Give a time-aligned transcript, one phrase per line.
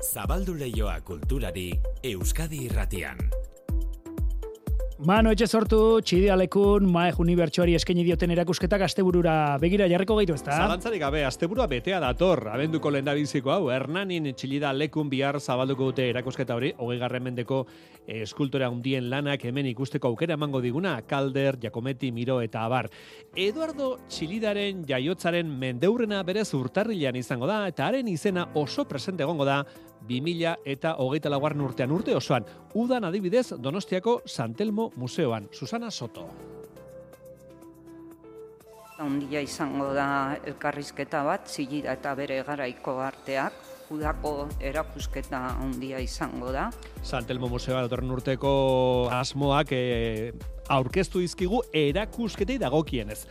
[0.00, 1.74] Zabaldu leioa kulturari
[2.08, 3.18] Euskadi irratian.
[5.04, 10.52] Mano etxe sortu, txidialekun, maek unibertsuari eskaini dioten erakusketak asteburura begira jarriko gaitu ezta?
[10.52, 16.54] Zalantzarik gabe, asteburua betea dator, abenduko lehen hau, Hernanin txilida lekun bihar zabalduko dute erakusketa
[16.54, 17.66] hori, hogei garren mendeko
[18.06, 22.90] eskultora hundien lanak hemen ikusteko aukera emango diguna, Kalder, Jakometi, Miro eta Abar.
[23.34, 29.64] Eduardo Txilidaren jaiotzaren mendeurrena berez urtarrilean izango da, eta haren izena oso presente egongo da,
[30.08, 32.46] 2000 eta hogeita laguarren urtean urte osoan.
[32.74, 35.48] Udan adibidez Donostiako Santelmo Museoan.
[35.52, 36.28] Susana Soto.
[39.00, 43.54] Ondia izango da elkarrizketa bat, zilida eta bere garaiko arteak,
[43.90, 46.68] udako erakusketa ondia izango da.
[47.02, 48.52] Santelmo Museoa datorren urteko
[49.16, 50.32] asmoak e,
[50.70, 53.24] aurkeztu dizkigu erakusketei dagokienez.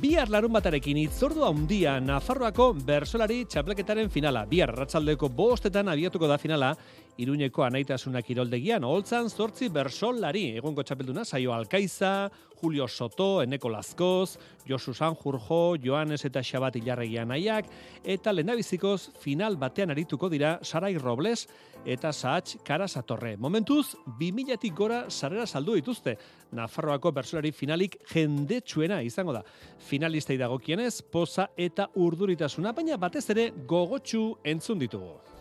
[0.00, 4.44] Bihar larun batarekin itzordu handia Nafarroako bersolari txapleketaren finala.
[4.50, 6.74] Bihar ratzaldeko bostetan abiatuko da finala,
[7.14, 14.94] Iruñeko anaitasuna kiroldegian, holtzan zortzi bersolari, egongo txapelduna, saio Alkaiza, Julio Soto, Eneko Lazkoz, Josu
[14.94, 17.68] Sanjurjo, Joanes eta Xabat Ilarregian aiak,
[18.02, 21.46] eta lendabizikoz final batean arituko dira Sarai Robles
[21.84, 23.36] eta Saatx Karasatorre.
[23.36, 26.16] Momentuz, 2000-tik gora sarrera saldu dituzte.
[26.56, 29.44] Nafarroako bersolari finalik jendetsuena izango da.
[29.86, 35.33] Finalistei dagokienez, poza eta urduritasuna, baina batez ere gogotsu entzun ditugu.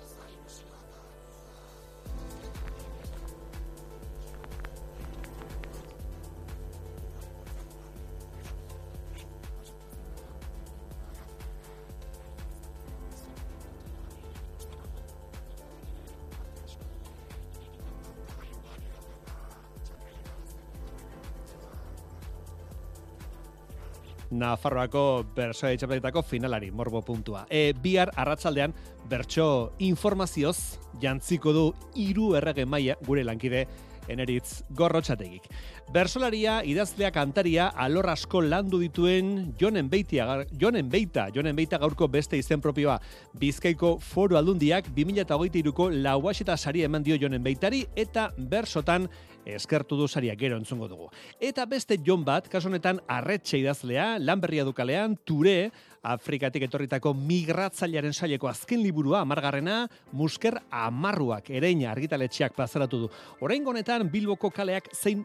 [24.34, 27.46] Nafarroako bertsoa itxapeletako finalari, morbo puntua.
[27.50, 28.74] E, bihar arratsaldean
[29.10, 33.68] bertso informazioz jantziko du hiru errege maila gure lankide
[34.10, 35.46] eneritz gorrotxategik.
[35.92, 40.26] Bersolaria, idazlea kantaria, alor asko landu dituen jonen beitia,
[40.60, 42.96] jonen beita, jonen beita gaurko beste izen propioa.
[43.40, 49.10] Bizkaiko foru aldundiak 2008ko lauaxeta sari eman dio jonen beitari eta bersotan
[49.46, 51.10] eskertu du saria gero entzungo dugu.
[51.40, 55.72] Eta beste jon bat, kasonetan arretxe idazlea, lanberria dukalean, ture,
[56.04, 63.08] Afrikatik etorritako migratzailearen saileko azken liburua amargarrena, musker amarruak ereina argitaletxeak plazaratu du.
[63.40, 65.24] Orain honetan Bilboko kaleak zein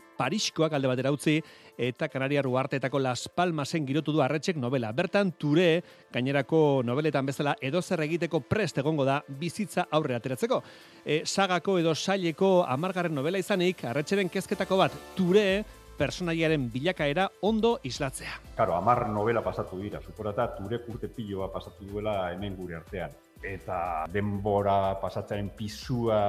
[0.58, 1.38] Pariskoak alde batera utzi,
[1.78, 4.90] eta Kanaria Ruartetako Las Palmasen girotu du arretxek novela.
[4.92, 10.62] Bertan, ture, gainerako noveletan bezala, edo zer egiteko prest egongo da bizitza aurre ateratzeko.
[11.04, 15.62] E, sagako edo saileko amargarren novela izanik, arretxeren kezketako bat, ture,
[15.98, 18.40] personaiaren bilakaera ondo islatzea.
[18.56, 24.06] Karo, amar novela pasatu dira, suporata ture kurte piloa pasatu duela hemen gure artean eta
[24.12, 26.20] denbora pasatzaren pisua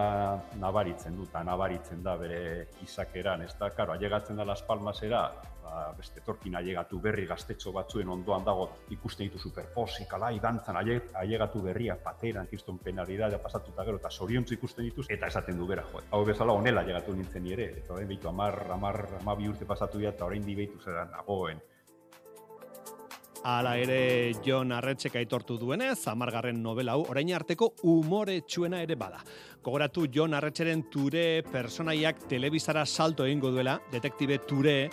[0.61, 2.41] nabaritzen du, eta nabaritzen da bere
[2.85, 5.23] izakeran, ez da, karo, aiegatzen da Las Palmasera,
[5.63, 11.63] ba, beste torkin aiegatu berri gaztetxo batzuen ondoan dago ikusten ditu superposik, ala, idantzan aiegatu
[11.65, 15.85] berria, pateran, kiston penalidadea pasatu eta gero, eta soriontzu ikusten dituz, eta esaten du bera,
[15.91, 16.03] jo.
[16.11, 20.13] Hau bezala, onela aiegatu nintzen ere, eta orain behitu, amar, amar, amar, urte pasatu dira,
[20.15, 21.61] eta orain di behitu zera nagoen,
[23.43, 29.21] Hala ere Jon Arretxek aitortu duenez, amargarren novela hau orain arteko umore txuena ere bada.
[29.63, 34.89] Kogoratu Jon Arretxeren ture personaiak telebizara salto egingo duela, detektibe ture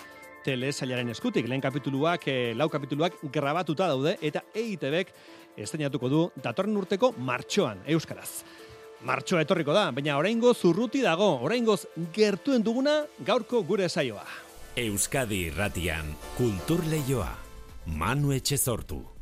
[0.46, 1.48] telesailaren eskutik.
[1.48, 5.10] Lehen kapituluak, e, lau kapituluak grabatuta daude eta EITBek
[5.56, 8.44] esteinatuko du datorren urteko martxoan, euskaraz.
[9.06, 11.82] Martxoa etorriko da, baina oraingo zurruti dago, oraingoz
[12.14, 14.24] gertuen duguna gaurko gure saioa.
[14.76, 17.45] Euskadi Irratian, Kultur Leioa.
[17.86, 19.15] Manu Etxezortu.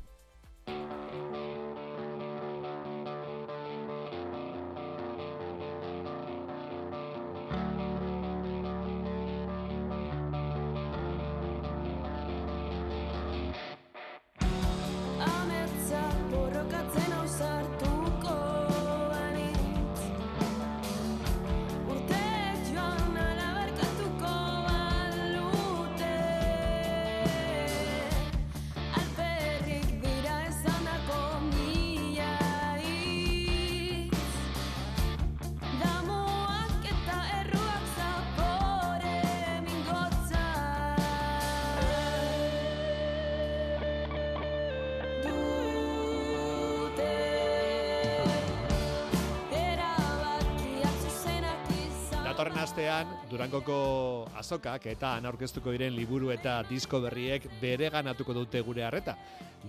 [53.35, 59.17] Durangoko azokak eta aurkeztuko diren liburu eta disko berriek bere ganatuko dute gure harreta.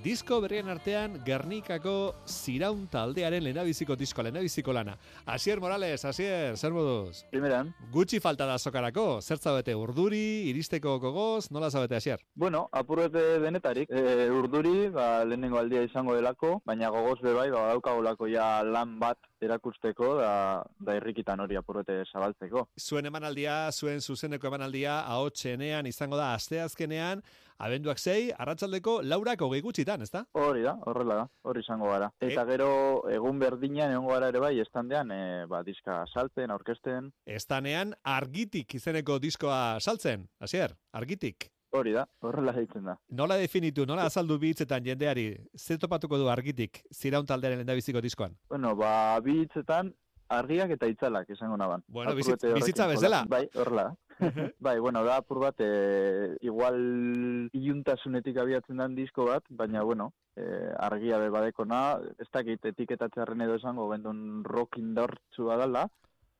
[0.03, 4.97] Disko berrien artean Gernikako ziraun taldearen lehenabiziko disko, lehenabiziko lana.
[5.25, 7.23] Asier Morales, Asier, zer moduz?
[7.31, 7.71] Primeran.
[7.93, 12.19] Gutxi falta da azokarako, zer zabete urduri, iristeko gogoz, nola zabete Asier?
[12.35, 18.29] Bueno, apurrete denetarik, e, urduri, ba, lehenengo aldia izango delako, baina gogoz bebai, ba, daukagolako
[18.29, 22.65] ja lan bat erakusteko da, da irrikitan hori apurrete zabaltzeko.
[22.79, 27.23] Zuen emanaldia, zuen zuzeneko emanaldia, ahotsenean izango da asteazkenean,
[27.65, 30.25] abenduak zei, arratsaldeko laurako gehi gutxitan, ezta?
[30.39, 32.11] Hori da, horrela da, hori izango gara.
[32.19, 32.69] Eta gero,
[33.11, 37.11] egun berdinean, egon gara ere bai, estandean, e, ba, diska saltzen, aurkesten.
[37.25, 41.51] Estanean, argitik izeneko diskoa saltzen, hasier, argitik.
[41.75, 42.95] Hori da, horrela deitzen da.
[43.19, 45.27] Nola definitu, nola azaldu bi hitzetan jendeari,
[45.57, 48.37] zer topatuko du argitik, ziraun taldearen lendabiziko diskoan?
[48.49, 49.91] Bueno, ba, bi hitzetan,
[50.29, 51.83] argiak eta itzalak izango naban.
[51.87, 53.25] Bueno, bizitza, bizitza bezala.
[53.29, 53.93] Bai, horrela.
[54.59, 60.45] bai, bueno, da apur bat, e, igual iuntasunetik abiatzen den disko bat, baina, bueno, e,
[60.87, 65.89] argia be badekona, ez dakit etiketatzearen edo esango, gendun rock indortzu badala,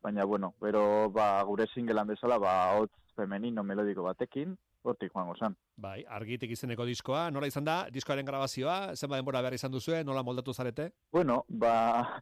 [0.02, 4.56] baina, bueno, pero, ba, gure singelan bezala, ba, hotz femenino melodiko batekin,
[4.92, 5.56] hortik joango zan.
[5.78, 10.24] Bai, argitik izeneko diskoa, nola izan da, diskoaren grabazioa, zenba denbora behar izan duzue, nola
[10.24, 10.92] moldatu zarete?
[11.12, 11.76] Bueno, ba,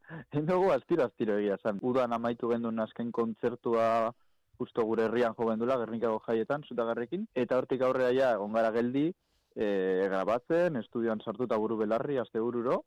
[0.37, 1.79] hendogu astiro astiro egia zan.
[1.81, 4.13] Udan amaitu gendun azken kontzertua
[4.59, 9.07] justo gure herrian jo gendula, Gernikago jaietan, zutagarrekin, eta hortik aurrera ja, ongara geldi,
[9.55, 9.67] e,
[10.09, 12.83] grabatzen, estudioan sartuta buru belarri, azte bururo,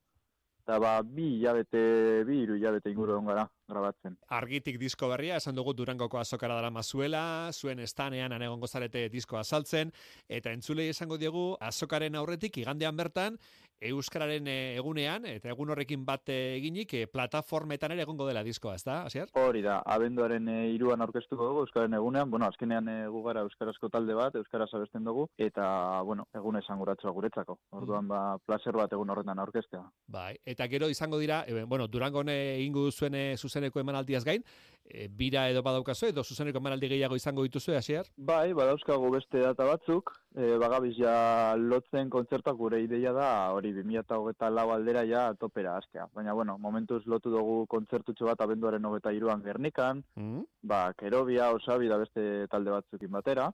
[0.66, 1.80] eta ba, bi hilabete,
[2.26, 4.16] bi iru hilabete inguru egon gara grabatzen.
[4.34, 9.92] Argitik disko berria, esan dugu Durangoko azokara dara mazuela, zuen estanean anegongo zarete diskoa saltzen,
[10.26, 13.38] eta entzulei esango diegu azokaren aurretik igandean bertan,
[13.80, 18.84] Euskararen eh, egunean, eta egun horrekin bat eginik, e, plataformetan ere egongo dela diskoa, ez
[18.86, 19.28] da, Asier?
[19.36, 24.16] Hori da, abenduaren e, iruan aurkeztuko dugu, Euskararen egunean, bueno, azkenean e, gugara Euskarazko talde
[24.16, 25.66] bat, Euskaraz abesten dugu, eta,
[26.08, 27.58] bueno, egun esan guretzako.
[27.76, 29.84] Orduan, ba, placer bat egun horretan aurkeztea.
[30.08, 34.44] Bai, eta gero izango dira, e, bueno, Durangon egingo duzuen zuzeneko emanaldiaz gain,
[34.88, 38.08] e, bira edo badaukazu, edo zuzeneko emanaldi gehiago izango dituzu, Asier?
[38.16, 41.16] Bai, badauzkago beste data batzuk, e, bagabiz ja
[41.58, 46.06] lotzen kontzertuak gure ideia da, hori hori 2008 lau aldera ja topera astea.
[46.14, 51.88] Baina, bueno, momentuz lotu dugu kontzertutxo bat abenduaren hogeta iruan Gernikan, mm ba, Kerobia, Osabi
[51.88, 53.50] da beste talde batzukin batera,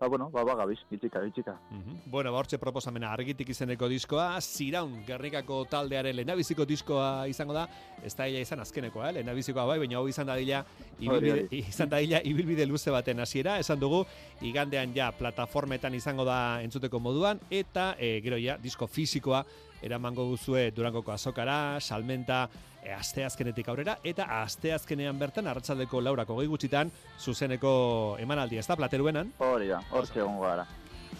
[0.00, 1.58] Ba, bueno, ba, ba, gabiz, bitxika, bitxika.
[1.68, 7.66] Mm Bueno, ba, hortxe proposamena argitik izeneko diskoa, Ziraun, Gernikako taldearen lehenabiziko diskoa izango da,
[8.02, 9.12] ez da izan azkenekoa, eh?
[9.18, 10.62] lehenabizikoa bai, baina hau izan da dila,
[10.98, 11.44] ibilbide,
[11.74, 14.06] izan da dila, ibilbide luze baten hasiera, esan dugu,
[14.40, 19.44] igandean ja, plataformetan izango da entzuteko moduan, eta e, gero ja, disko fisikoa,
[19.84, 22.46] eramango guzue Durangoko azokara, salmenta,
[22.84, 27.72] e, asteazkenetik aurrera, eta asteazkenean bertan, arratsaldeko laurako gehi gutxitan, zuzeneko
[28.20, 29.34] emanaldi, ez da, plateruenan?
[29.38, 30.66] Hori da, hor zegoen gara.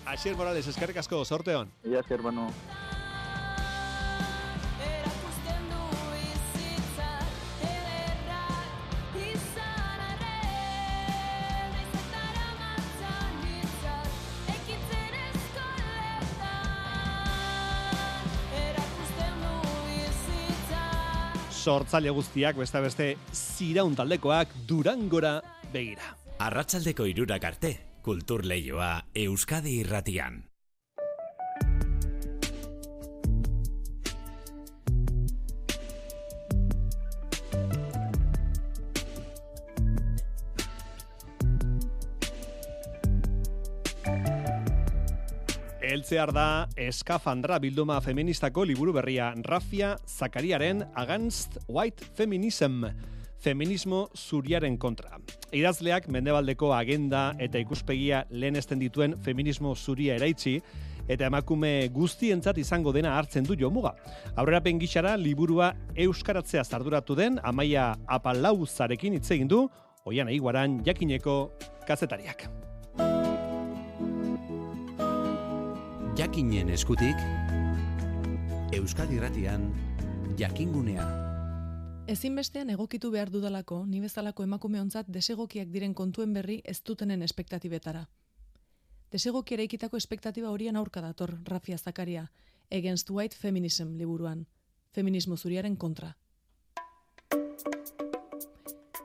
[0.07, 1.71] Asier Morales, eskerrik asko, sorte hon.
[1.85, 2.49] Ia esker, banu.
[21.61, 25.39] Sortzaile guztiak beste beste ziraun taldekoak durangora
[25.73, 26.15] begira.
[26.41, 30.50] Arratsaldeko irurak arte, kultur lehioa Euskadi irratian.
[45.91, 52.85] Eltzear da eskafandra bilduma feministako liburu berria Rafia Zakariaren Against White Feminism
[53.41, 55.19] feminismo zuriaren kontra.
[55.51, 60.61] Idazleak mendebaldeko agenda eta ikuspegia lehen dituen feminismo zuria eraitzi,
[61.09, 63.97] eta emakume guztientzat izango dena hartzen du jomuga.
[64.37, 69.69] Aurrera pengixara, liburua euskaratzea zarduratu den, amaia apalau zarekin hitz egin du,
[70.05, 71.51] oian eguaran jakineko
[71.87, 72.70] kazetariak.
[76.21, 77.17] Jakinen eskutik
[78.77, 79.63] Euskadi Ratian
[80.39, 81.07] jakingunea.
[82.13, 88.05] Ezinbestean egokitu behar dudalako, ni bezalako emakume ontzat desegokiak diren kontuen berri ez dutenen espektatibetara.
[89.13, 92.27] Desegoki eraikitako espektatiba horien aurka dator, Rafia Zakaria,
[92.71, 94.47] Against White Feminism liburuan,
[94.93, 96.13] feminismo zuriaren kontra.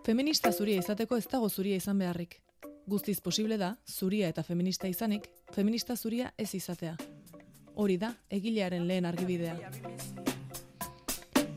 [0.03, 2.41] Feminista zuria izateko ez dago zuria izan beharrik.
[2.87, 5.23] Guztiz posible da, zuria eta feminista izanik,
[5.55, 6.93] feminista zuria ez izatea.
[7.73, 9.71] Hori da, egilearen lehen argibidea.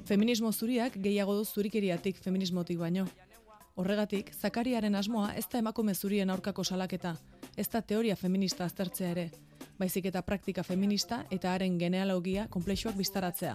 [0.08, 3.04] Feminismo zuriak gehiago du zurikeriatik feminismotik baino.
[3.76, 7.14] Horregatik, Zakariaren asmoa ez da emakume zurien aurkako salaketa,
[7.56, 9.28] ez da teoria feminista aztertzea ere,
[9.78, 13.54] baizik eta praktika feminista eta haren genealogia komplexuak biztaratzea.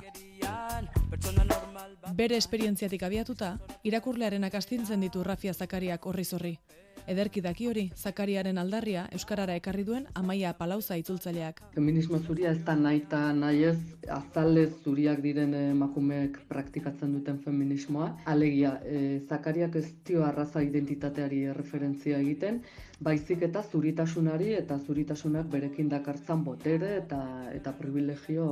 [2.13, 6.57] Bere esperientziatik abiatuta, irakurlearen akastintzen ditu Rafia Zakariak horri zorri.
[7.07, 11.59] Ederki daki hori, Zakariaren aldarria Euskarara ekarri duen amaia palauza itzultzaileak.
[11.75, 13.77] Feminismo zuria ez da nahi eta nahi ez
[14.17, 18.09] azalez zuriak diren emakumeek praktikatzen duten feminismoa.
[18.25, 22.61] Alegia, e, Zakariak ez dio arraza identitateari referentzia egiten,
[23.03, 27.19] baizik eta zuritasunari eta zuritasunak berekin dakartzan botere eta
[27.53, 28.45] eta privilegio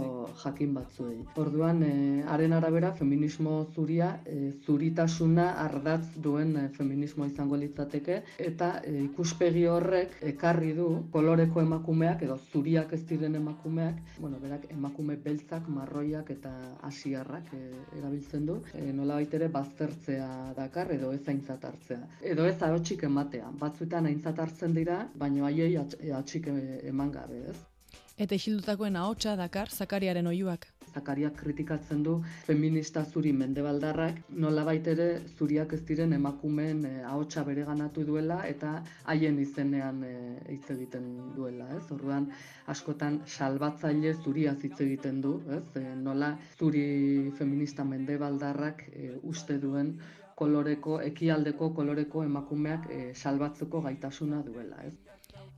[0.43, 1.17] jakin batzuei.
[1.41, 8.71] Orduan, e, haren arabera feminismo zuria e, zuritasuna ardatz duen e, feminismo izango litzateke eta
[8.83, 15.17] e, ikuspegi horrek ekarri du koloreko emakumeak edo zuriak ez diren emakumeak, bueno, berak emakume
[15.23, 16.51] beltzak, marroiak eta
[16.87, 17.61] asiarrak e,
[17.99, 22.01] erabiltzen du, e, nola baitere baztertzea dakar edo ez aintzat hartzea.
[22.33, 25.75] Edo ez ahotsik ematea, batzuetan aintzat hartzen dira, baina haiei
[26.21, 26.47] atxik
[26.93, 27.59] eman gabe, ez?
[28.21, 30.67] Eta isildutakoen ahotsa dakar Zakariaren oiuak.
[30.91, 35.07] Zakariak kritikatzen du feminista zuri mendebaldarrak, nola ere
[35.37, 40.13] zuriak ez diren emakumeen e, ahotsa bere ganatu duela eta haien izenean e,
[40.49, 41.85] hitz egiten duela, ez?
[41.91, 42.27] Orduan
[42.67, 45.63] askotan salbatzaile zuria hitz egiten du, ez?
[45.81, 49.95] E, nola zuri feminista mendebaldarrak e, uste duen
[50.41, 54.93] koloreko, ekialdeko koloreko emakumeak e, salbatzeko gaitasuna duela, ez?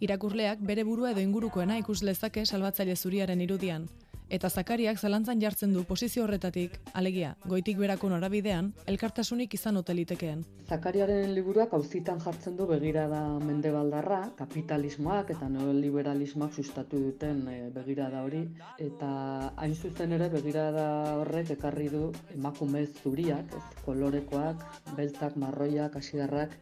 [0.03, 3.87] Irakurleak bere burua edo ingurukoena ikus lezake salbatzaile zuriaren irudian,
[4.33, 10.41] eta Zakariak zalantzan jartzen du posizio horretatik, alegia, goitik berako norabidean, elkartasunik izan hotelitekeen.
[10.65, 18.41] Zakariaren liburuak auzitan jartzen du begirada mendebaldarra, kapitalismoak eta neoliberalismoak sustatu duten e, begirada hori,
[18.81, 19.11] eta
[19.53, 20.87] hain zuzen ere begirada
[21.19, 24.65] horrek ekarri du emakume zuriak, ez, kolorekoak,
[24.97, 26.57] beltzak, marroiak, asidarrak,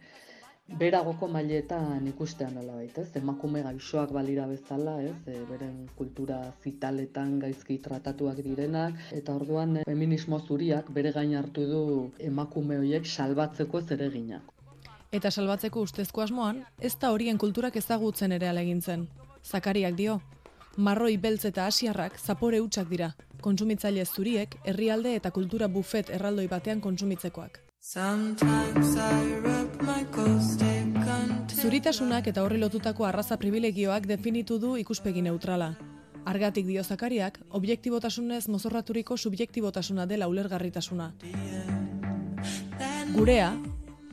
[0.80, 3.10] beragoko mailetan ikustean nola baita, ez?
[3.22, 5.16] Emakume gaixoak balira bezala, ez?
[5.28, 11.66] E, beren kultura zitaletan gaizki tratatuak direnak eta orduan e, feminismo zuriak bere gain hartu
[11.70, 11.84] du
[12.20, 14.42] emakume horiek salbatzeko zeregina.
[15.12, 19.10] Eta salbatzeko ustezko asmoan, ez da horien kulturak ezagutzen ere alegintzen.
[19.44, 20.22] Zakariak dio,
[20.78, 23.12] marroi beltz eta asiarrak zapore hutsak dira,
[23.42, 27.60] kontsumitzaile zuriek herrialde eta kultura bufet erraldoi batean kontsumitzekoak.
[31.62, 35.72] Zuritasunak eta horri lotutako arraza privilegioak definitu du ikuspegi neutrala.
[36.30, 41.10] Argatik dio zakariak, objektibotasunez mozorraturiko subjektibotasuna dela ulergarritasuna.
[43.16, 43.50] Gurea,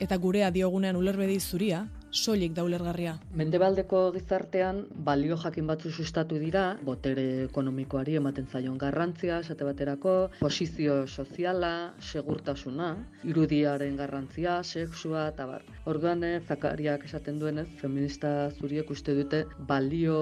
[0.01, 3.13] eta gurea diogunean ulerbedi zuria, soilik da ulergarria.
[3.37, 11.05] Mendebaldeko gizartean balio jakin batzu sustatu dira, botere ekonomikoari ematen zaion garrantzia, esate baterako, posizio
[11.07, 12.89] soziala, segurtasuna,
[13.23, 15.65] irudiaren garrantzia, sexua, eta bar.
[15.85, 20.19] Orduan, eh, zakariak esaten duenez, feminista zuriek uste dute balio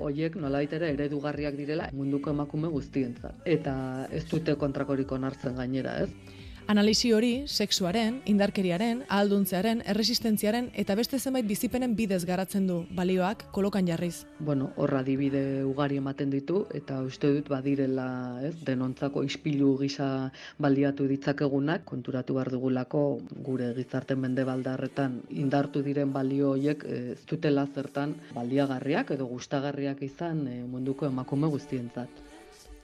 [0.00, 3.34] hoiek nola ere eredugarriak direla munduko emakume guztientzat.
[3.44, 6.10] Eta ez dute kontrakorik onartzen gainera, ez?
[6.66, 13.86] Analisi hori, sexuaren, indarkeriaren, ahalduntzearen, erresistentziaren eta beste zenbait bizipenen bidez garatzen du, balioak kolokan
[13.86, 14.24] jarriz.
[14.40, 18.08] Bueno, horra dibide ugari ematen ditu eta uste dut badirela,
[18.42, 23.04] ez, denontzako ispilu gisa baliatu ditzakegunak, konturatu behar dugulako
[23.46, 30.48] gure gizarte mende baldarretan indartu diren balio horiek ez dutela zertan baliagarriak edo gustagarriak izan
[30.50, 32.25] e, munduko emakume guztientzat.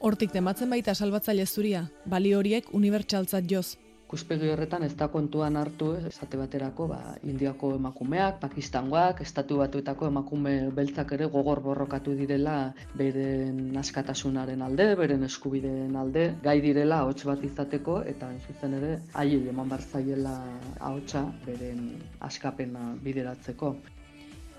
[0.02, 1.80] Hortik tematzen baita salbatzaile zuria,
[2.10, 3.76] bali horiek unibertsaltzat joz.
[4.10, 10.56] Kuspegi horretan ez da kontuan hartu, esate baterako, ba, indiako emakumeak, pakistangoak, estatu batuetako emakume
[10.74, 12.56] beltzak ere gogor borrokatu direla
[12.98, 19.46] beren askatasunaren alde, beren eskubideen alde, gai direla ahots bat izateko, eta zuzen ere, haiei
[19.54, 20.36] eman barzaiela
[20.80, 21.90] ahotsa beren
[22.32, 23.76] askapena bideratzeko.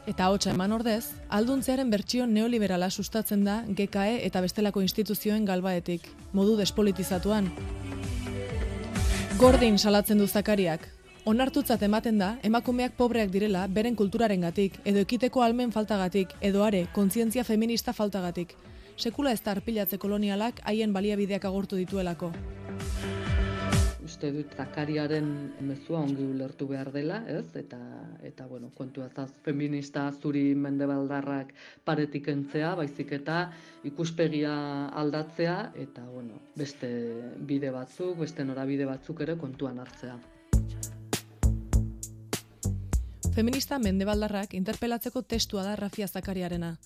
[0.04, 6.58] Eta hotza eman ordez, alduntzearen bertsio neoliberala sustatzen da GKE eta bestelako instituzioen galbaetik, modu
[6.60, 7.48] despolitizatuan.
[9.40, 10.90] Gordin salatzen du zakariak.
[11.26, 16.84] Onartutzat ematen da, emakumeak pobreak direla beren kulturaren gatik, edo ekiteko almen faltagatik, edo are,
[16.92, 18.58] kontzientzia feminista faltagatik.
[18.98, 22.34] Sekula ez da arpilatze kolonialak haien baliabideak agortu dituelako
[24.24, 25.26] uste dut zakariaren
[25.68, 27.58] mezua ongi ulertu behar dela, ez?
[27.60, 27.80] Eta,
[28.24, 31.52] eta bueno, kontu azaz, feminista zuri mendebaldarrak
[31.84, 33.52] paretik entzea, baizik eta
[33.84, 34.54] ikuspegia
[34.96, 36.88] aldatzea, eta, bueno, beste
[37.38, 40.16] bide batzuk, beste norabide batzuk ere kontuan hartzea.
[43.36, 46.78] Feminista mendebaldarrak interpelatzeko testua da Rafia Zakariarena.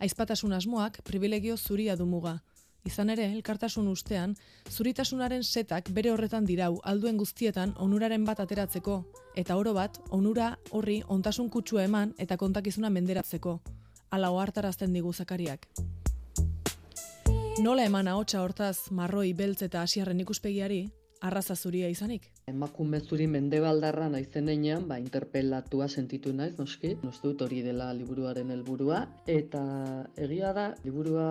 [0.00, 2.38] Aizpatasun asmoak privilegio zuria du muga.
[2.84, 4.36] Izan ere, elkartasun ustean,
[4.70, 9.00] zuritasunaren setak bere horretan dirau alduen guztietan onuraren bat ateratzeko,
[9.34, 13.60] eta oro bat, onura horri ontasun kutsua eman eta kontakizuna menderatzeko.
[14.10, 15.66] Ala ohartarazten digu zakariak.
[17.62, 20.84] Nola eman ahotsa hortaz marroi beltz eta hasiarren ikuspegiari,
[21.26, 22.28] arraza zuria izanik.
[22.50, 28.52] Emakume zuri mendebaldarra naizen einean, ba, interpelatua sentitu naiz, noski, nostu dut hori dela liburuaren
[28.54, 29.00] helburua.
[29.36, 29.62] Eta
[30.26, 31.28] egia da, liburua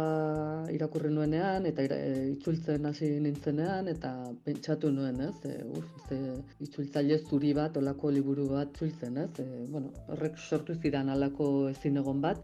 [0.75, 4.14] irakurri nuenean, eta e, itzultzen hasi nintzenean, eta
[4.48, 6.20] pentsatu nuen, ez, e, uf, ze
[6.68, 12.04] itzultzaile zuri bat, olako liburu bat itzultzen, ez, e, bueno, horrek sortu zidan alako ezin
[12.04, 12.44] egon bat,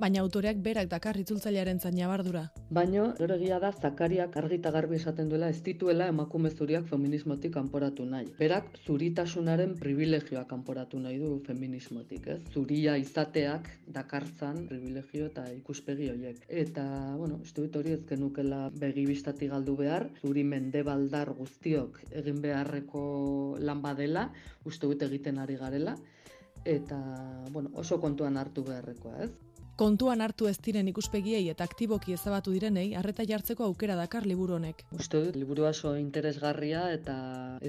[0.00, 2.42] baina autoreak berak dakar itzultzailearen zaina bardura.
[2.78, 8.04] Baina, egia da, zakariak argi eta garbi esaten duela, ez dituela emakume zuriak feminismotik kanporatu
[8.04, 8.28] nahi.
[8.38, 12.40] Berak, zuritasunaren privilegioa kanporatu nahi du feminismotik, ez?
[12.52, 16.44] Zuria izateak dakartzan privilegio eta ikuspegi horiek.
[16.48, 16.84] Eta,
[17.16, 23.80] bueno, dut hori ez genukela begi bistatik galdu behar, zuri mendebaldar guztiok egin beharreko lan
[23.80, 24.28] badela,
[24.68, 25.96] uste dut egiten ari garela,
[26.66, 26.98] eta,
[27.52, 29.45] bueno, oso kontuan hartu beharrekoa, ez?
[29.76, 34.78] Kontuan hartu ez diren ikuspegiei eta aktiboki ezabatu direnei harreta jartzeko aukera dakar liburu honek.
[34.96, 37.16] Uste dut, liburu oso interesgarria eta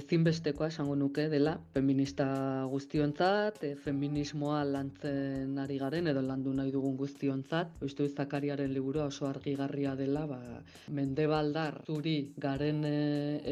[0.02, 2.28] ezinbestekoa esango nuke dela feminista
[2.72, 7.76] guztiontzat, e, feminismoa lantzen ari garen edo landu nahi dugun guztiontzat.
[7.84, 10.40] Uste dut, Zakariaren liburua oso argigarria dela, ba,
[10.88, 12.96] mendebaldar zuri garen e,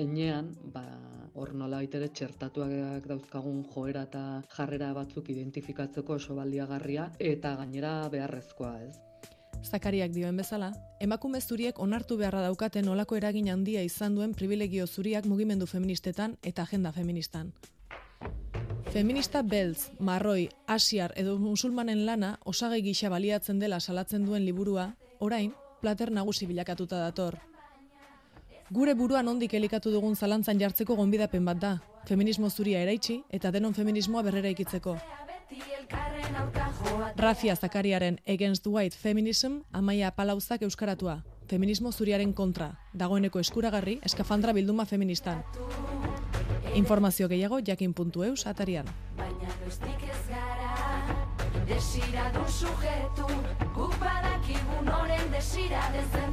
[0.05, 0.85] enean, ba,
[1.35, 4.21] hor nola ere txertatuak dauzkagun joera eta
[4.55, 7.93] jarrera batzuk identifikatzeko oso baliagarria eta gainera
[8.45, 8.99] beharrezkoa, ez?
[9.65, 15.25] Zakariak dioen bezala, emakume zuriek onartu beharra daukaten olako eragin handia izan duen privilegio zuriak
[15.25, 17.53] mugimendu feministetan eta agenda feministan.
[18.91, 25.53] Feminista beltz, marroi, asiar edo musulmanen lana osagai gisa baliatzen dela salatzen duen liburua, orain,
[25.81, 27.39] plater nagusi bilakatuta dator,
[28.73, 31.77] Gure buruan ondik elikatu dugun zalantzan jartzeko gonbidapen bat da.
[32.09, 34.97] Feminismo zuria eraitsi eta denon feminismoa berrera ikitzeko.
[37.15, 41.23] Rafia Zakariaren Against White Feminism amaia palauzak euskaratua.
[41.47, 42.71] Feminismo zuriaren kontra.
[42.93, 45.43] Dagoeneko eskuragarri eskafandra bilduma feministan.
[46.75, 48.85] Informazio gehiago jakin.eus atarian.
[49.17, 49.79] Baina ez
[50.29, 50.75] gara,
[51.67, 53.27] desira du sujetu,
[53.75, 56.24] guk badakigu noren desira den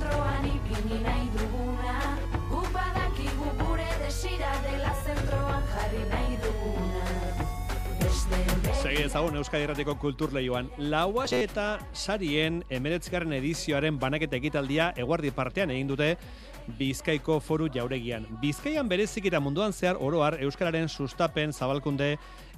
[9.03, 10.69] Segi ezagun Euskadi Erratiko Kultur Leioan.
[10.79, 16.12] Laua eta sarien emeretzgarren edizioaren banaketa egitaldia eguardi partean egin dute
[16.79, 18.29] Bizkaiko foru jauregian.
[18.38, 22.12] Bizkaian berezik eta munduan zehar oroar Euskararen sustapen zabalkunde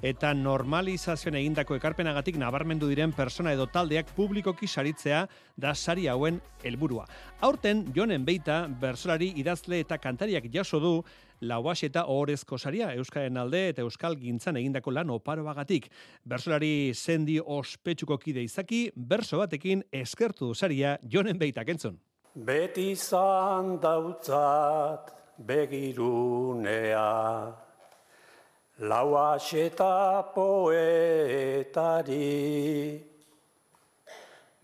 [0.05, 5.23] eta normalizazioan egindako ekarpenagatik nabarmendu diren persona edo taldeak publikoki saritzea
[5.57, 7.07] da sari hauen helburua.
[7.41, 10.93] Aurten, jonen beita, bersolari idazle eta kantariak jaso du
[11.41, 15.89] lauas eta ohorezko saria Euskaren alde eta Euskal gintzan egindako lan oparoagatik.
[16.23, 21.97] Bersolari sendi ospetsuko kide izaki, berso batekin eskertu saria jonen beita kentzun.
[22.35, 27.09] Beti zan dautzat begirunea,
[28.79, 30.99] lau eta poetari,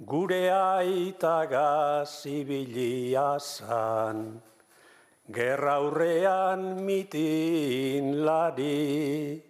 [0.06, 4.42] gure aita gazibilia zan,
[5.32, 9.42] gerra hurrean mitin lari,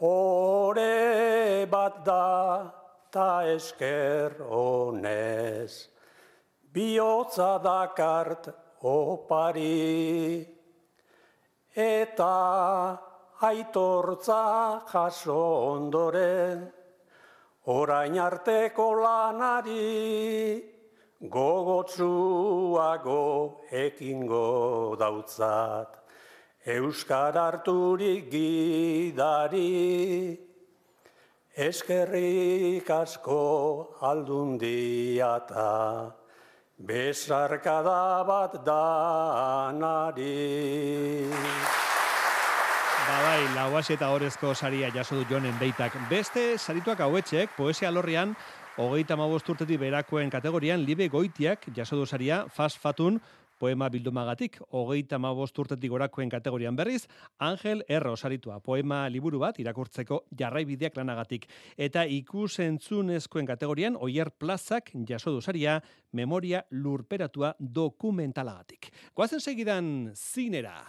[0.00, 2.72] ore bat da
[3.12, 5.88] ta esker honez.
[6.72, 8.48] Bihotza dakart
[8.82, 10.46] opari,
[11.76, 13.13] eta
[13.44, 14.42] aitortza
[14.90, 16.72] jaso ondoren,
[17.66, 20.62] orain arteko lanari,
[21.36, 23.22] gogotsuago
[23.84, 25.90] ekingo dautzat,
[26.64, 29.72] Euskar harturik gidari,
[31.56, 33.42] eskerrik asko
[34.00, 35.70] aldundiata.
[36.76, 40.32] Besarkada bat danari.
[43.04, 45.92] Babai, lauaz eta horrezko saria jaso du jonen beitak.
[46.08, 48.32] Beste sarituak hauetxek, poesia lorrian,
[48.80, 53.20] hogeita mabosturtetik berakoen kategorian, libe goitiak jaso du saria, fast fatun,
[53.60, 57.06] poema bildumagatik, hogeita ma urtetik gorakoen kategorian berriz,
[57.38, 61.46] Angel Erro saritua, poema liburu bat irakurtzeko jarraibideak lanagatik.
[61.76, 65.80] Eta ikusentzunezkoen kategorian, oier plazak jaso duzaria,
[66.12, 68.92] memoria lurperatua dokumentalagatik.
[69.14, 70.80] Goazen segidan, zinera!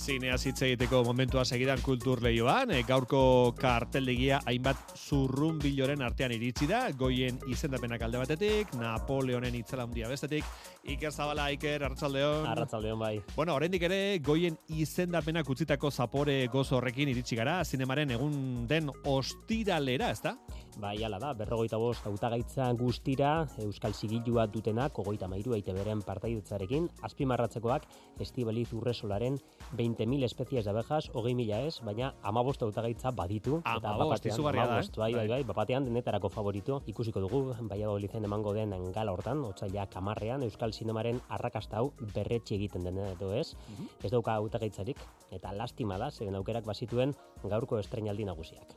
[0.00, 6.64] Zinea hitz egiteko momentua segidan kultur lehioan, e, gaurko karteldegia hainbat zurrun biloren artean iritsi
[6.70, 10.46] da, goien izendapenak alde batetik, Napoleonen itzela handia bestetik,
[10.88, 12.48] Iker Zabala, Iker, Arratsaldeon.
[12.48, 13.12] Arratsaldeon bai.
[13.36, 20.08] Bueno, oraindik ere goien izendapenak utzitako zapore gozo horrekin iritsi gara, zinemaren egun den ostiralera,
[20.16, 20.38] ezta?
[20.78, 26.86] Bai, ala da, berrogeita bost hautagaitza guztira, Euskal Sigilua dutenak, ogoita mairu eite beren partaidetzarekin,
[27.04, 27.84] azpimarratzekoak,
[28.22, 29.36] Estibaliz Urresolaren
[29.76, 33.60] 20.000 espezies de abejas, hogei mila ez, baina amabost hautagaitza baditu.
[33.64, 34.88] Amabost, izugarria da, eh?
[34.96, 39.86] Bai, bai, bai, bapatean denetarako favorito, ikusiko dugu, baiago lizen emango den gala hortan, otzaila
[39.90, 43.90] kamarrean, Euskal Sinemaren arrakasta hau berretxe egiten den edo ez, Mhm.
[44.04, 44.96] ez dauka hautagaitzarik,
[45.30, 48.76] eta lastima da, zeren aukerak bazituen gaurko estrenaldi nagusiak.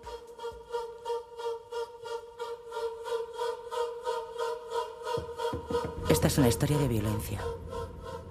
[6.14, 7.42] Esta es una historia de violencia,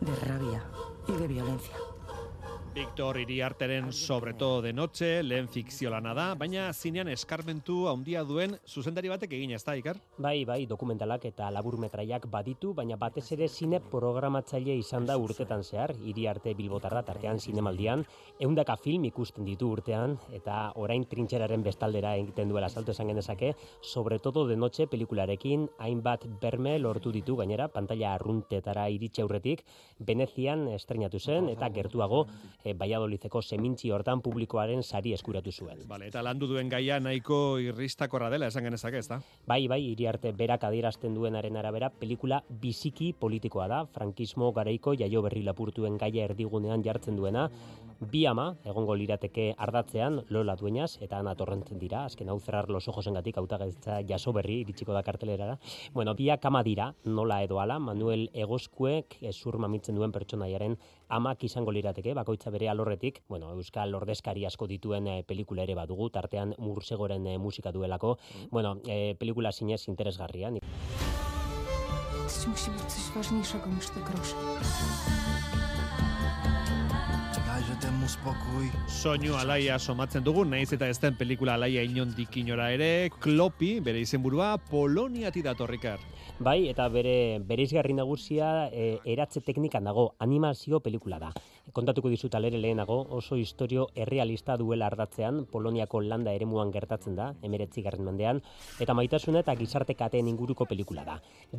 [0.00, 0.62] de rabia
[1.08, 1.74] y de violencia.
[2.74, 8.54] Victor Iriarteren sobre todo de noche, lehen fikzio lana da, baina zinean eskarmentu handia duen
[8.64, 9.98] zuzendari batek egin ez da, Iker?
[10.16, 15.92] Bai, bai, dokumentalak eta laburmetraiak baditu, baina batez ere zine programatzaile izan da urtetan zehar,
[16.00, 18.06] hiri arte bilbotarra tartean zinemaldian,
[18.40, 24.18] eundaka film ikusten ditu urtean, eta orain trintxeraren bestaldera egiten duela salto esan genezake, sobre
[24.18, 29.66] todo de noche pelikularekin, hainbat berme lortu ditu gainera, pantalla arruntetara iritsi aurretik,
[30.00, 32.24] Venezian estrenatu zen, eta gertuago,
[32.64, 35.82] e, Baiadolizeko semintzi hortan publikoaren sari eskuratu zuen.
[35.88, 39.20] Vale, eta landu duen gaia nahiko irristakorra dela esan genezake, ez da?
[39.46, 45.22] Bai, bai, hiri arte berak adierazten duenaren arabera, pelikula biziki politikoa da, frankismo garaiko jaio
[45.22, 47.48] berri lapurtuen gaia erdigunean jartzen duena,
[48.10, 52.88] bi ama, egongo lirateke ardatzean, Lola Dueñas, eta Ana Torrentzen dira, azken hau zerrar los
[52.88, 55.58] ojosengatik hautagaitza jaso berri iritsiko da kartelerara.
[55.94, 60.76] Bueno, biak ama dira, nola edo ala, Manuel Egoskuek ezur mamitzen duen pertsonaiaren
[61.12, 66.08] amak izango lirateke, bakoitza bere alorretik, bueno, Euskal ordezkari asko dituen e, pelikula ere badugu,
[66.10, 68.16] tartean mursegoren e, musika duelako,
[68.50, 70.50] bueno, e, pelikula zinez interesgarria.
[72.32, 74.34] Coś musi być coś ważniejszego niż te grosze.
[77.46, 78.70] Dajże temu spokój.
[78.88, 84.00] Soinu alaia somatzen dugu, naiz eta ez den pelikula alaia inondik inora ere, Klopi, bere
[84.00, 85.98] izenburua, Poloniati datorrikar.
[86.42, 91.28] Bai, eta bere bereizgarri nagusia e, eratze teknikan dago, animazio pelikula da.
[91.72, 97.80] Kontatuko dizut alere lehenago, oso historio errealista duela ardatzean, Poloniako landa eremuan gertatzen da, emeretzi
[97.86, 98.42] garren mendean,
[98.84, 101.14] eta maitasuna eta gizarte kateen inguruko pelikula da.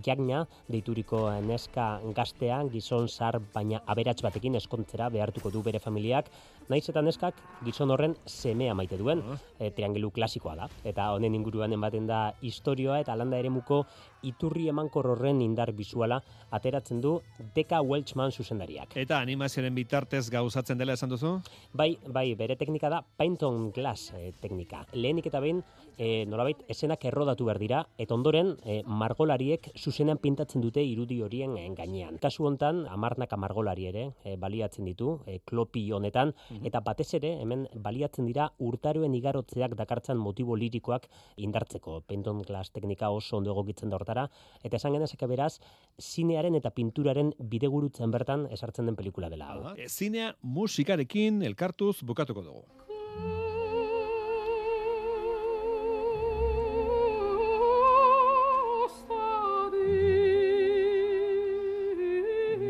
[0.05, 6.29] Jagna, deituriko neska gaztea, gizon zar baina aberats batekin eskontzera behartuko du bere familiak,
[6.69, 9.25] naiz eta neskak gizon horren semea maite duen,
[9.57, 10.69] e, triangelu klasikoa da.
[10.85, 13.81] Eta honen inguruan ematen da historioa eta landa eremuko
[14.21, 16.21] iturri emankor horren indar bisuala
[16.53, 17.17] ateratzen du
[17.55, 18.95] Deka Welchman zuzendariak.
[18.95, 19.73] Eta animazioaren
[20.03, 21.37] bitartez gauzatzen dela esan duzu?
[21.73, 24.83] Bai, bai, bere teknika da paint on glass e, teknika.
[24.93, 25.61] Lehenik eta behin,
[25.97, 31.55] e, nolabait, esenak errodatu behar dira, eta ondoren, e, margolariek zuzenean pintatzen dute irudi horien
[31.75, 32.17] gainean.
[32.21, 37.67] Kasu hontan, amarnaka margolari ere e, baliatzen ditu, e, klopi honetan, eta batez ere, hemen
[37.75, 42.01] baliatzen dira urtaroen igarotzeak dakartzan motibo lirikoak indartzeko.
[42.07, 44.27] Paint on glass teknika oso ondo egokitzen da hortara,
[44.63, 45.53] eta esan genezake beraz,
[45.99, 49.75] zinearen eta pinturaren bidegurutzen bertan esartzen den pelikula dela hau.
[49.93, 52.63] Zinea musikarekin elkartuz bukatuko dugu.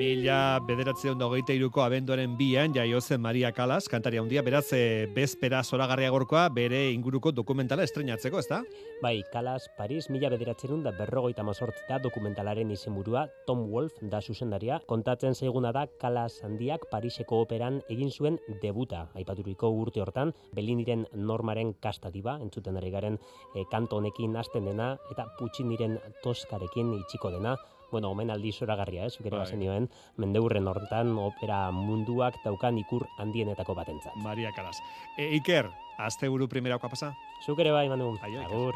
[0.04, 5.08] Mila bederatzeon da hogeita iruko abenduaren bian jaio zen Maria Kalas, kantaria handia, beraz, e,
[5.16, 8.58] bezpera zoragarria gorkoa bere inguruko dokumentala estrenatzeko, ezta?
[9.02, 14.82] Bai, Kalas, Paris, mila bederatzerun da berrogeita mazortzita dokumentalaren izenburua Tom Wolf da zuzendaria.
[14.92, 21.78] Kontatzen zaiguna da Kalas handiak Pariseko operan egin zuen debuta, aipaturiko urte hortan, Beliniren normaren
[21.80, 23.22] kastatiba, entzuten ari garen
[23.56, 27.56] e, kanto honekin hasten dena, eta Pucciniren toskarekin itxiko dena,
[27.94, 29.46] bueno, omenaldi zoragarria, eh, zukere Bai.
[29.46, 34.18] bazenioen, mendeurren hortan opera munduak daukan ikur handienetako batentzat.
[34.26, 34.82] Maria Kalas.
[35.16, 35.70] E, Iker,
[36.02, 37.14] asteburu primerakoa pasa?
[37.46, 38.18] Zuk ere bai, Manu.
[38.24, 38.76] Agur.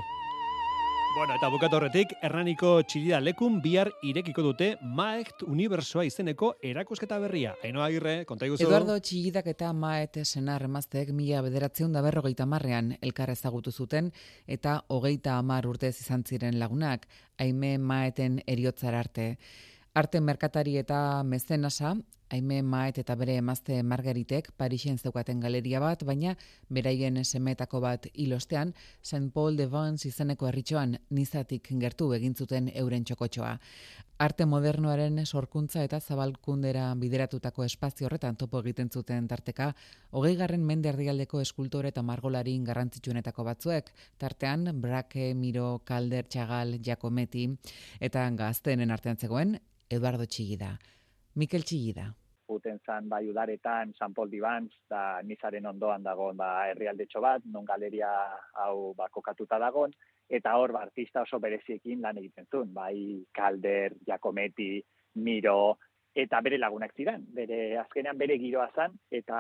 [1.18, 4.68] Bueno, eta bukatu horretik, Hernaniko txilida lekun bihar irekiko dute
[5.00, 7.56] Maekt Unibersoa izeneko erakusketa berria.
[7.66, 8.62] Aino agirre, konta iguzu.
[8.68, 14.12] Eduardo Txillidak eta Maete senar emazteek mila bederatzeun da berrogeita marrean elkar ezagutu zuten
[14.46, 17.10] eta hogeita amar urtez izan ziren lagunak,
[17.42, 19.32] haime Maeten eriotzar arte.
[19.98, 21.96] Arte merkatari eta mezenasa,
[22.30, 26.34] Aime Maet eta bere emazte Margaritek Parisen zeukaten galeria bat, baina
[26.70, 29.30] beraien semetako bat ilostean, St.
[29.34, 33.54] Paul de Vence izeneko herritxoan nizatik gertu egin zuten euren txokotxoa.
[34.20, 39.70] Arte modernoaren sorkuntza eta zabalkundera bideratutako espazio horretan topo egiten zuten tarteka,
[40.12, 47.48] hogei garren mende erdialdeko eskultore eta margolarin garrantzitsuenetako batzuek, tartean Brake, Miro, Calder, Txagal, Giacometti,
[48.02, 50.76] eta gazteenen artean zegoen, Eduardo Txigida.
[51.38, 52.08] Mikel Txigida.
[52.50, 57.66] Uten zan bai udaretan, San Paul Dibantz, da nizaren ondoan dagoen ba, herrialdetxo bat, non
[57.68, 58.10] galeria
[58.64, 59.94] hau ba, kokatuta dagoen,
[60.30, 64.72] eta hor ba, artista oso bereziekin lan egiten zuen, bai Calder, Giacometti,
[65.22, 65.78] Miro,
[66.18, 69.40] eta bere lagunak ziren, bere azkenean bere giroa zan, eta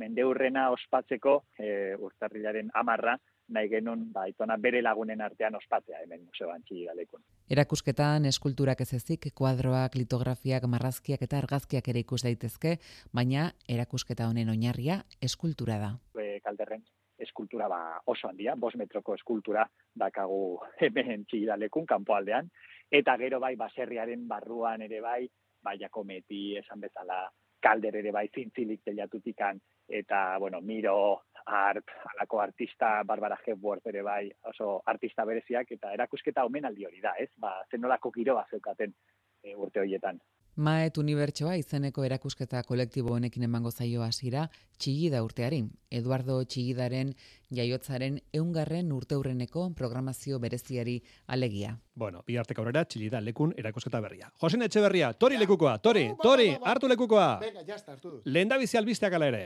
[0.00, 1.68] mendeurrena ospatzeko e,
[2.08, 7.22] urtarrilaren amarra, nahi genuen ba, itona bere lagunen artean ospatzea hemen museoan txigalekun.
[7.50, 12.76] Erakusketan eskulturak ez ezik, kuadroak, litografiak, marrazkiak eta argazkiak ere ikus daitezke,
[13.14, 15.92] baina erakusketa honen oinarria eskultura da.
[16.18, 16.82] E, kalderren
[17.18, 17.80] eskultura ba,
[18.12, 22.50] oso handia, bos metroko eskultura dakagu hemen txigidalekun, kanpoaldean,
[22.92, 25.22] eta gero bai baserriaren barruan ere bai,
[25.62, 27.24] bai jakometi esan bezala,
[27.62, 34.30] kalder ere bai zintzilik telatutikan, eta, bueno, miro, art, alako artista, Barbara Hepworth ere bai,
[34.50, 37.30] oso artista bereziak, eta erakusketa omenaldi hori da, ez?
[37.36, 38.94] Ba, zenolako giroa zeukaten
[39.42, 40.20] e, urte horietan.
[40.56, 44.46] Maet Unibertsoa izeneko erakusketa kolektibo honekin emango zaio hasiera
[44.80, 45.58] Txigida urteari.
[45.92, 47.12] Eduardo Txigidaren
[47.52, 50.96] jaiotzaren eungarren urteurreneko programazio bereziari
[51.26, 51.76] alegia.
[51.94, 54.32] Bueno, bi hartek aurrera Txigida lekun erakusketa berria.
[54.40, 57.30] Josen Etxeberria, tori lekukoa, tori, tori, hartu lekukoa.
[57.44, 58.22] Venga, ya está, hartu dut.
[58.24, 59.44] Lehen da bizi albisteak ala ere.